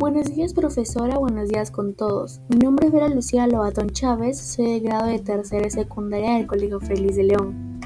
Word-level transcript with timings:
Buenos 0.00 0.32
días 0.32 0.54
profesora, 0.54 1.18
buenos 1.18 1.48
días 1.48 1.72
con 1.72 1.92
todos. 1.92 2.40
Mi 2.50 2.58
nombre 2.58 2.86
es 2.86 2.92
Vera 2.92 3.08
Lucía 3.08 3.48
Lobatón 3.48 3.90
Chávez, 3.90 4.38
soy 4.38 4.74
de 4.74 4.78
grado 4.78 5.08
de 5.08 5.18
tercera 5.18 5.66
y 5.66 5.70
secundaria 5.70 6.34
del 6.34 6.46
Colegio 6.46 6.78
Feliz 6.78 7.16
de 7.16 7.24
León. 7.24 7.80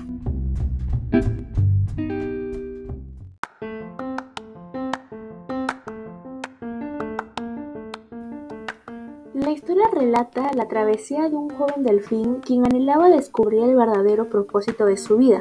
La 9.32 9.50
historia 9.50 9.84
relata 9.90 10.50
la 10.54 10.68
travesía 10.68 11.30
de 11.30 11.36
un 11.36 11.48
joven 11.48 11.82
delfín 11.82 12.40
quien 12.44 12.66
anhelaba 12.66 13.08
descubrir 13.08 13.62
el 13.62 13.74
verdadero 13.74 14.28
propósito 14.28 14.84
de 14.84 14.98
su 14.98 15.16
vida, 15.16 15.40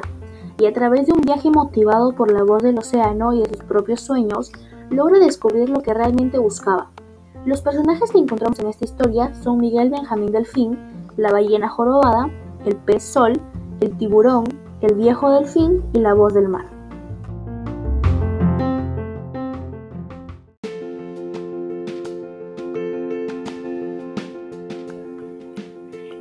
y 0.58 0.64
a 0.64 0.72
través 0.72 1.06
de 1.06 1.12
un 1.12 1.20
viaje 1.20 1.50
motivado 1.50 2.14
por 2.14 2.32
la 2.32 2.44
voz 2.44 2.62
del 2.62 2.78
océano 2.78 3.34
y 3.34 3.42
de 3.42 3.48
sus 3.50 3.62
propios 3.64 4.00
sueños, 4.00 4.50
logra 4.92 5.18
descubrir 5.18 5.68
lo 5.68 5.80
que 5.80 5.94
realmente 5.94 6.38
buscaba. 6.38 6.90
Los 7.44 7.60
personajes 7.60 8.12
que 8.12 8.18
encontramos 8.18 8.58
en 8.60 8.68
esta 8.68 8.84
historia 8.84 9.34
son 9.42 9.58
Miguel 9.58 9.90
Benjamín 9.90 10.32
Delfín, 10.32 10.78
la 11.16 11.32
ballena 11.32 11.68
jorobada, 11.68 12.30
el 12.64 12.76
pez 12.76 13.02
sol, 13.02 13.32
el 13.80 13.96
tiburón, 13.98 14.44
el 14.80 14.94
viejo 14.94 15.30
delfín 15.30 15.82
y 15.92 15.98
la 15.98 16.14
voz 16.14 16.34
del 16.34 16.48
mar. 16.48 16.66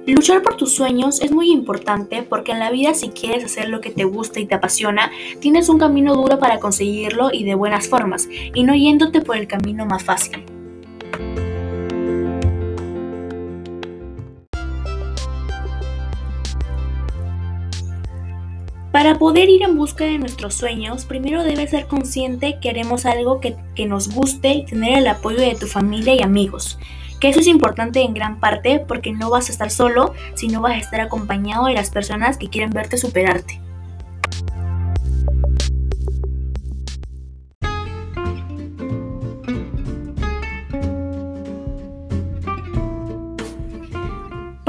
Luchar 0.07 0.41
por 0.41 0.57
tus 0.57 0.73
sueños 0.73 1.21
es 1.21 1.31
muy 1.31 1.51
importante 1.51 2.23
porque 2.23 2.53
en 2.53 2.59
la 2.59 2.71
vida 2.71 2.95
si 2.95 3.09
quieres 3.09 3.45
hacer 3.45 3.69
lo 3.69 3.81
que 3.81 3.91
te 3.91 4.03
gusta 4.03 4.39
y 4.39 4.47
te 4.47 4.55
apasiona, 4.55 5.11
tienes 5.39 5.69
un 5.69 5.77
camino 5.77 6.15
duro 6.15 6.39
para 6.39 6.59
conseguirlo 6.59 7.29
y 7.31 7.43
de 7.43 7.53
buenas 7.53 7.87
formas, 7.87 8.27
y 8.31 8.63
no 8.63 8.73
yéndote 8.73 9.21
por 9.21 9.37
el 9.37 9.47
camino 9.47 9.85
más 9.85 10.03
fácil. 10.03 10.43
Para 18.91 19.19
poder 19.19 19.49
ir 19.49 19.61
en 19.61 19.77
busca 19.77 20.05
de 20.05 20.17
nuestros 20.17 20.55
sueños, 20.55 21.05
primero 21.05 21.43
debes 21.43 21.69
ser 21.69 21.85
consciente 21.85 22.57
que 22.59 22.69
haremos 22.69 23.05
algo 23.05 23.39
que, 23.39 23.55
nos 23.85 24.13
guste 24.13 24.53
y 24.53 24.65
tener 24.65 24.97
el 24.97 25.07
apoyo 25.07 25.39
de 25.39 25.55
tu 25.55 25.67
familia 25.67 26.15
y 26.15 26.21
amigos 26.21 26.79
que 27.21 27.29
eso 27.29 27.39
es 27.39 27.47
importante 27.47 28.01
en 28.01 28.13
gran 28.13 28.39
parte 28.39 28.83
porque 28.85 29.13
no 29.13 29.29
vas 29.29 29.47
a 29.47 29.51
estar 29.51 29.69
solo, 29.69 30.13
sino 30.33 30.59
vas 30.59 30.73
a 30.73 30.79
estar 30.79 30.99
acompañado 30.99 31.67
de 31.67 31.73
las 31.73 31.91
personas 31.91 32.37
que 32.37 32.49
quieren 32.49 32.71
verte 32.71 32.97
superarte. 32.97 33.61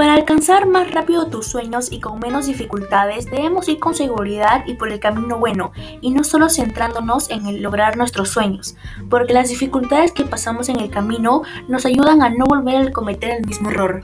Para 0.02 0.14
alcanzar 0.14 0.66
más 0.66 0.90
rápido 0.90 1.28
tus 1.28 1.46
sueños 1.46 1.92
y 1.92 2.00
con 2.00 2.18
menos 2.18 2.46
dificultades, 2.46 3.26
debemos 3.26 3.68
ir 3.68 3.78
con 3.78 3.94
seguridad 3.94 4.64
y 4.66 4.74
por 4.74 4.90
el 4.90 4.98
camino 4.98 5.38
bueno, 5.38 5.70
y 6.00 6.10
no 6.10 6.24
solo 6.24 6.50
centrándonos 6.50 7.30
en 7.30 7.46
el 7.46 7.62
lograr 7.62 7.96
nuestros 7.96 8.30
sueños, 8.30 8.74
porque 9.08 9.32
las 9.32 9.48
dificultades 9.48 10.10
que 10.10 10.24
pasamos 10.24 10.68
en 10.68 10.80
el 10.80 10.90
camino 10.90 11.42
nos 11.68 11.86
ayudan 11.86 12.20
a 12.20 12.30
no 12.30 12.46
volver 12.46 12.88
a 12.88 12.92
cometer 12.92 13.30
el 13.30 13.46
mismo 13.46 13.70
error. 13.70 14.02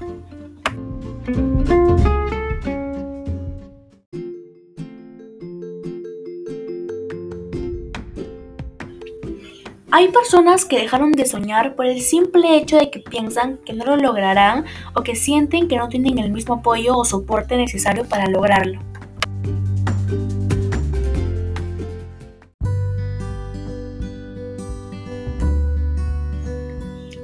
Hay 9.91 10.09
personas 10.09 10.67
que 10.67 10.79
dejaron 10.79 11.13
de 11.13 11.25
soñar 11.25 11.75
por 11.75 11.87
el 11.87 12.03
simple 12.03 12.59
hecho 12.59 12.77
de 12.77 12.91
que 12.91 13.01
piensan 13.01 13.57
que 13.65 13.73
no 13.73 13.87
lo 13.87 13.97
lograrán 13.97 14.67
o 14.95 15.03
que 15.03 15.17
sienten 15.17 15.67
que 15.67 15.79
no 15.79 15.89
tienen 15.89 16.19
el 16.19 16.31
mismo 16.31 16.57
apoyo 16.57 16.95
o 16.95 17.07
soporte 17.07 17.57
necesario 17.57 18.05
para 18.05 18.27
lograrlo. 18.27 18.81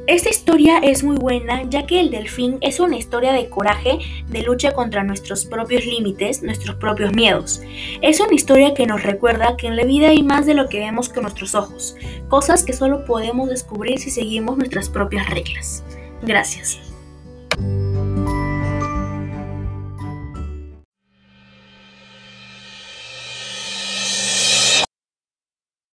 Esta 0.07 0.29
historia 0.29 0.79
es 0.79 1.03
muy 1.03 1.17
buena 1.17 1.63
ya 1.63 1.87
que 1.87 1.99
el 1.99 2.11
delfín 2.11 2.59
es 2.61 2.79
una 2.79 2.99
historia 2.99 3.33
de 3.33 3.49
coraje, 3.49 3.99
de 4.29 4.43
lucha 4.43 4.75
contra 4.75 5.03
nuestros 5.03 5.47
propios 5.47 5.87
límites, 5.87 6.43
nuestros 6.43 6.77
propios 6.77 7.15
miedos. 7.15 7.63
Es 8.03 8.21
una 8.21 8.35
historia 8.35 8.75
que 8.75 8.85
nos 8.85 9.03
recuerda 9.03 9.57
que 9.57 9.67
en 9.67 9.77
la 9.77 9.85
vida 9.85 10.09
hay 10.09 10.23
más 10.23 10.45
de 10.45 10.53
lo 10.53 10.69
que 10.69 10.81
vemos 10.81 11.09
con 11.09 11.23
nuestros 11.23 11.55
ojos, 11.55 11.97
cosas 12.29 12.65
que 12.65 12.75
solo 12.75 13.07
podemos 13.07 13.49
descubrir 13.49 13.99
si 13.99 14.11
seguimos 14.11 14.59
nuestras 14.59 14.91
propias 14.91 15.31
reglas. 15.31 15.83
Gracias. 16.21 16.94